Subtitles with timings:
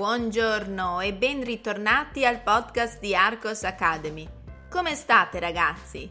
[0.00, 4.26] Buongiorno e ben ritornati al podcast di Arcos Academy.
[4.70, 6.10] Come state ragazzi?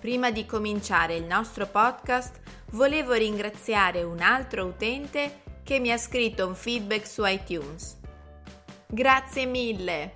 [0.00, 2.40] Prima di cominciare il nostro podcast
[2.70, 7.98] volevo ringraziare un altro utente che mi ha scritto un feedback su iTunes.
[8.86, 10.14] Grazie mille!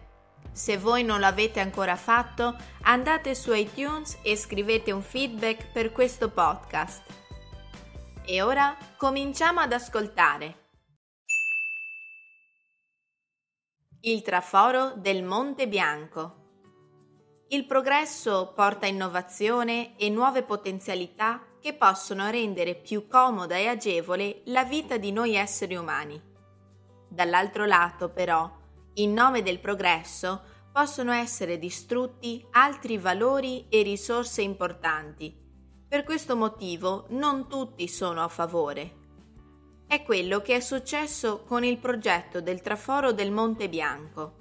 [0.51, 6.31] Se voi non l'avete ancora fatto, andate su iTunes e scrivete un feedback per questo
[6.31, 7.03] podcast.
[8.25, 10.62] E ora cominciamo ad ascoltare.
[14.05, 16.35] Il traforo del Monte Bianco.
[17.51, 24.65] Il progresso porta innovazione e nuove potenzialità che possono rendere più comoda e agevole la
[24.65, 26.21] vita di noi esseri umani.
[27.09, 28.51] Dall'altro lato, però,
[28.95, 30.43] in nome del progresso,
[30.73, 35.33] possono essere distrutti altri valori e risorse importanti.
[35.87, 39.02] Per questo motivo non tutti sono a favore
[39.93, 44.37] è quello che è successo con il progetto del traforo del Monte Bianco.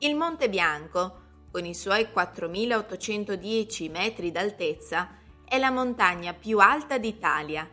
[0.00, 5.16] Il Monte Bianco, con i suoi 4.810 metri d'altezza,
[5.46, 7.66] è la montagna più alta d'Italia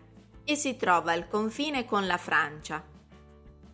[0.46, 2.82] e si trova al confine con la Francia.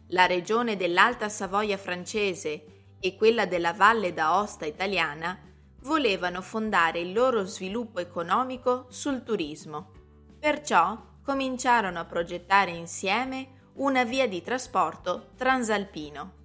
[0.08, 5.40] La regione dell'Alta Savoia francese e quella della Valle d'Aosta italiana
[5.82, 9.92] volevano fondare il loro sviluppo economico sul turismo.
[10.40, 16.38] Perciò cominciarono a progettare insieme una via di trasporto transalpino.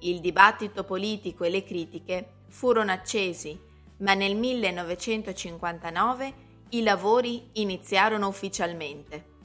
[0.00, 3.58] Il dibattito politico e le critiche furono accesi,
[3.98, 9.36] ma nel 1959 i lavori iniziarono ufficialmente.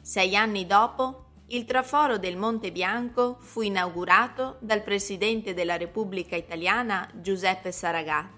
[0.00, 7.10] Sei anni dopo, il traforo del Monte Bianco fu inaugurato dal Presidente della Repubblica Italiana
[7.14, 8.30] Giuseppe Saragat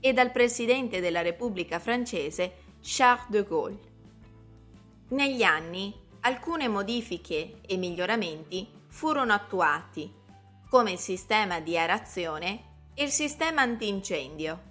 [0.00, 3.92] e dal Presidente della Repubblica Francese Charles de Gaulle.
[5.08, 10.10] Negli anni alcune modifiche e miglioramenti furono attuati,
[10.70, 14.62] come il sistema di aerazione e il sistema antincendio.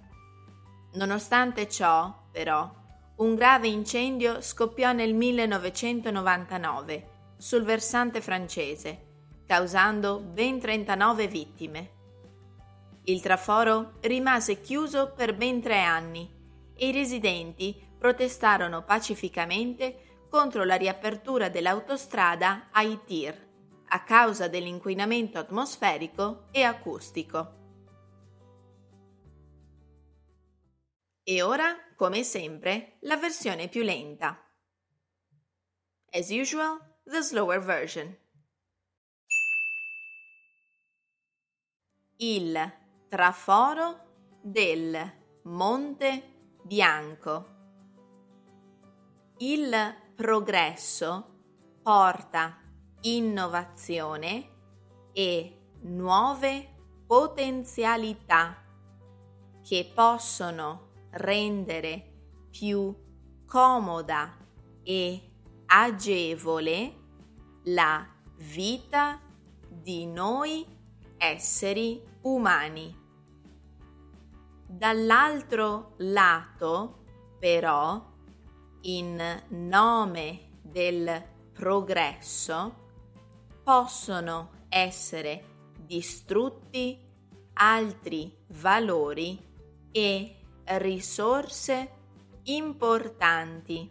[0.94, 2.68] Nonostante ciò, però,
[3.16, 9.06] un grave incendio scoppiò nel 1999 sul versante francese,
[9.46, 11.90] causando ben 39 vittime.
[13.04, 16.28] Il traforo rimase chiuso per ben tre anni
[16.74, 20.03] e i residenti protestarono pacificamente
[20.34, 27.54] contro la riapertura dell'autostrada ai tir a causa dell'inquinamento atmosferico e acustico.
[31.22, 34.36] E ora, come sempre, la versione più lenta.
[36.10, 38.18] As usual, the slower version.
[42.16, 42.72] Il
[43.08, 45.12] traforo del
[45.44, 47.52] Monte Bianco.
[49.38, 51.32] Il progresso
[51.82, 52.58] porta
[53.02, 54.48] innovazione
[55.12, 56.74] e nuove
[57.06, 58.56] potenzialità
[59.62, 62.12] che possono rendere
[62.50, 62.94] più
[63.46, 64.36] comoda
[64.82, 65.30] e
[65.66, 66.94] agevole
[67.64, 69.20] la vita
[69.68, 70.66] di noi
[71.16, 73.02] esseri umani.
[74.66, 77.04] Dall'altro lato,
[77.38, 78.12] però,
[78.86, 81.22] in nome del
[81.52, 82.82] progresso
[83.62, 86.98] possono essere distrutti
[87.54, 89.38] altri valori
[89.90, 91.90] e risorse
[92.44, 93.90] importanti.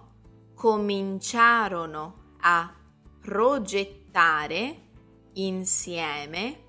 [0.54, 2.74] cominciarono a
[3.20, 4.82] progettare
[5.34, 6.64] insieme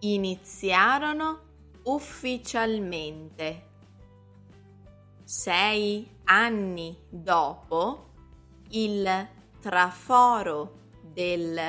[0.00, 1.40] iniziarono
[1.84, 3.68] ufficialmente.
[5.22, 8.08] Sei anni dopo,
[8.70, 9.28] il
[9.60, 11.60] traforo del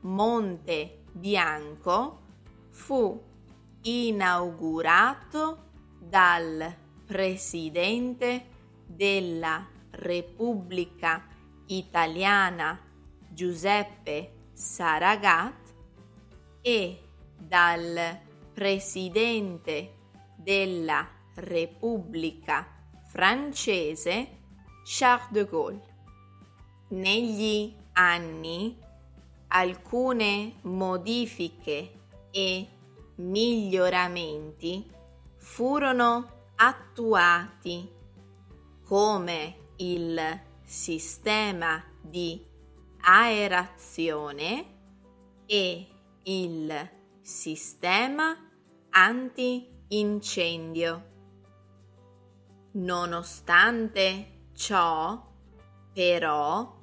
[0.00, 2.20] Monte Bianco
[2.70, 3.28] fu
[3.82, 5.68] inaugurato
[5.98, 6.74] dal
[7.06, 8.46] presidente
[8.86, 11.26] della Repubblica
[11.66, 12.78] Italiana
[13.28, 15.74] Giuseppe Saragat
[16.60, 17.02] e
[17.38, 18.18] dal
[18.52, 19.94] presidente
[20.36, 22.66] della Repubblica
[23.06, 24.38] francese
[24.84, 25.88] Charles de Gaulle.
[26.88, 28.76] Negli anni
[29.48, 31.92] alcune modifiche
[32.30, 32.68] e
[33.20, 34.90] miglioramenti
[35.36, 37.88] furono attuati
[38.84, 42.44] come il sistema di
[43.02, 44.78] aerazione
[45.46, 45.86] e
[46.24, 46.90] il
[47.20, 48.36] sistema
[48.90, 51.08] anti-incendio.
[52.72, 55.28] Nonostante ciò,
[55.92, 56.78] però,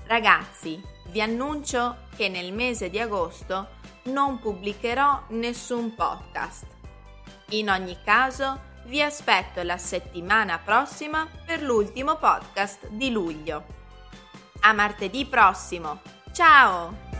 [0.05, 6.65] Ragazzi, vi annuncio che nel mese di agosto non pubblicherò nessun podcast.
[7.49, 13.65] In ogni caso, vi aspetto la settimana prossima per l'ultimo podcast di luglio.
[14.61, 16.01] A martedì prossimo.
[16.31, 17.12] Ciao!